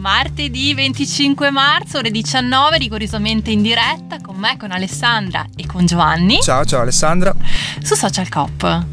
[0.00, 6.40] Martedì 25 marzo, ore 19, rigorosamente in diretta con me, con Alessandra e con Giovanni
[6.40, 7.34] Ciao, ciao Alessandra.
[7.82, 8.86] su Social Cop.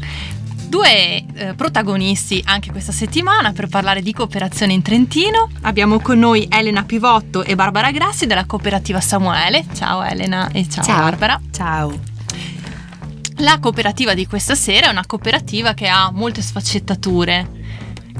[0.68, 5.48] Due eh, protagonisti anche questa settimana per parlare di cooperazione in Trentino.
[5.62, 9.64] Abbiamo con noi Elena Pivotto e Barbara Grassi della cooperativa Samuele.
[9.72, 11.40] Ciao Elena e ciao, Barbara.
[11.50, 11.98] Ciao.
[13.36, 17.57] La cooperativa di questa sera è una cooperativa che ha molte sfaccettature.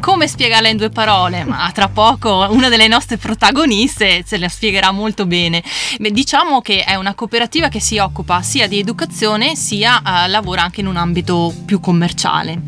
[0.00, 1.44] Come spiegarla in due parole?
[1.44, 5.62] Ma tra poco una delle nostre protagoniste ce la spiegherà molto bene.
[5.98, 10.62] Beh, diciamo che è una cooperativa che si occupa sia di educazione sia eh, lavora
[10.62, 12.60] anche in un ambito più commerciale.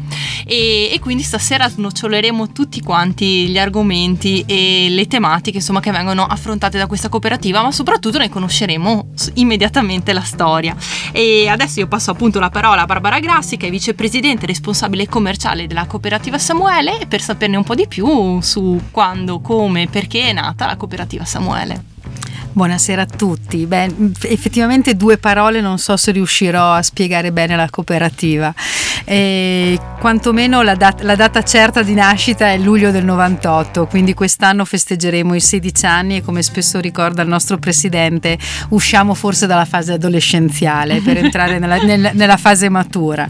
[0.44, 6.24] E, e quindi stasera snoccioleremo tutti quanti gli argomenti e le tematiche insomma, che vengono
[6.24, 10.74] affrontate da questa cooperativa, ma soprattutto ne conosceremo immediatamente la storia.
[11.12, 15.66] E adesso io passo appunto la parola a Barbara Grassi, che è vicepresidente responsabile commerciale
[15.66, 20.66] della cooperativa Samuele, per saperne un po' di più su quando, come, perché è nata
[20.66, 21.89] la cooperativa Samuele.
[22.52, 23.64] Buonasera a tutti.
[23.64, 28.52] Beh, effettivamente due parole non so se riuscirò a spiegare bene la cooperativa.
[29.04, 34.64] Eh, quantomeno la, dat- la data certa di nascita è luglio del 98, quindi quest'anno
[34.64, 38.36] festeggeremo i 16 anni e come spesso ricorda il nostro presidente
[38.70, 43.28] usciamo forse dalla fase adolescenziale per entrare nella, nel- nella fase matura.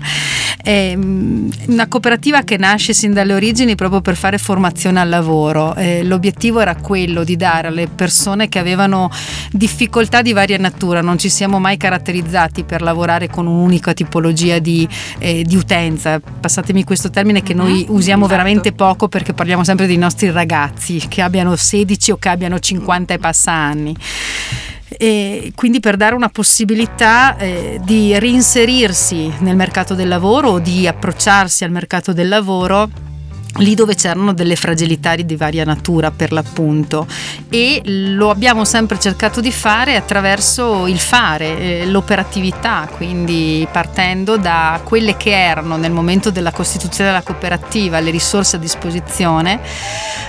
[0.63, 5.75] È una cooperativa che nasce sin dalle origini proprio per fare formazione al lavoro.
[5.75, 9.10] Eh, l'obiettivo era quello di dare alle persone che avevano
[9.51, 14.89] difficoltà di varia natura, non ci siamo mai caratterizzati per lavorare con un'unica tipologia di,
[15.19, 16.21] eh, di utenza.
[16.21, 18.37] Passatemi questo termine che noi Mhm, usiamo esatto.
[18.37, 23.15] veramente poco perché parliamo sempre dei nostri ragazzi che abbiano 16 o che abbiano 50
[23.15, 23.97] e passa anni
[24.89, 30.87] e quindi per dare una possibilità eh, di reinserirsi nel mercato del lavoro o di
[30.87, 32.91] approcciarsi al mercato del lavoro
[33.61, 37.07] lì dove c'erano delle fragilità di varia natura per l'appunto.
[37.49, 44.81] E lo abbiamo sempre cercato di fare attraverso il fare, eh, l'operatività, quindi partendo da
[44.85, 49.61] quelle che erano nel momento della costituzione della cooperativa le risorse a disposizione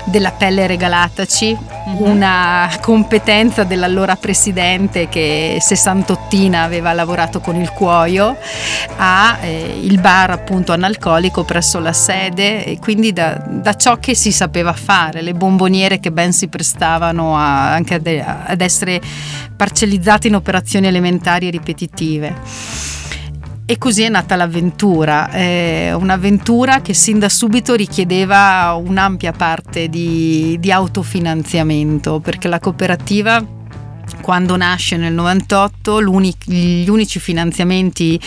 [0.05, 1.55] della pelle regalataci,
[1.97, 8.37] una competenza dell'allora presidente che sessantottina aveva lavorato con il cuoio
[8.97, 14.15] a eh, il bar appunto analcolico presso la sede e quindi da, da ciò che
[14.15, 19.01] si sapeva fare, le bomboniere che ben si prestavano a- anche ad, ad essere
[19.55, 22.35] parcellizzate in operazioni elementari e ripetitive.
[23.65, 30.57] E così è nata l'avventura, eh, un'avventura che sin da subito richiedeva un'ampia parte di,
[30.59, 33.59] di autofinanziamento, perché la cooperativa
[34.21, 38.19] quando nasce nel 98 l'uni- gli unici finanziamenti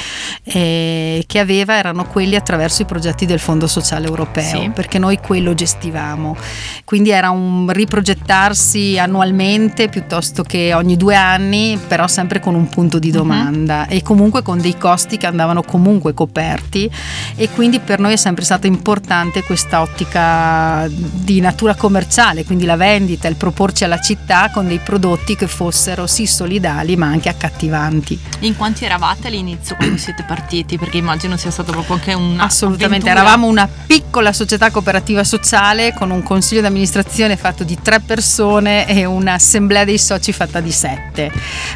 [0.45, 4.71] eh, che aveva erano quelli attraverso i progetti del Fondo Sociale Europeo, Sì.
[4.75, 6.37] perché noi quello gestivamo.
[6.85, 12.99] Quindi era un riprogettarsi annualmente piuttosto che ogni due anni, però sempre con un punto
[12.99, 16.91] di domanda e comunque con dei costi che andavano comunque coperti
[17.37, 22.77] e quindi per noi è sempre stata importante questa ottica di natura commerciale, quindi la
[22.77, 28.19] vendita, il proporci alla città con dei prodotti che fossero sì solidali ma anche accattivanti.
[28.41, 30.79] In quanti eravate all'inizio quando siete partiti?
[30.79, 36.11] Perché immagino sia stato proprio anche un Assolutamente, eravamo una piccola società cooperativa sociale con
[36.11, 41.31] un consiglio di amministrazione fatto di tre persone e un'assemblea dei soci fatta di sette.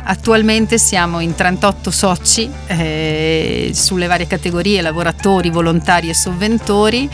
[0.05, 7.09] Attualmente siamo in 38 soci eh, sulle varie categorie, lavoratori, volontari e sovventori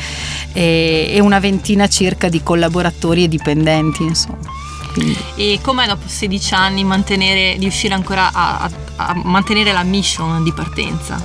[0.53, 4.03] e, e una ventina circa di collaboratori e dipendenti.
[4.03, 4.64] Insomma.
[4.95, 10.43] Quindi, E com'è dopo 16 anni mantenere, riuscire ancora a, a- a mantenere la mission
[10.43, 11.23] di partenza?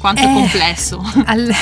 [0.00, 0.32] Quanto è Eh.
[0.32, 1.04] complesso?
[1.26, 1.54] Al-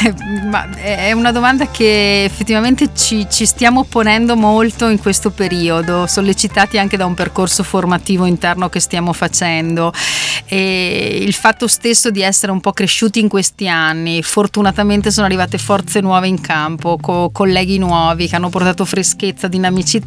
[0.48, 6.78] ma è una domanda che effettivamente ci, ci stiamo ponendo molto in questo periodo, sollecitati
[6.78, 9.92] anche da un percorso formativo interno che stiamo facendo
[10.46, 14.22] e il fatto stesso di essere un po' cresciuti in questi anni.
[14.22, 20.06] Fortunatamente sono arrivate forze nuove in campo, co- colleghi nuovi che hanno portato freschezza, dinamicità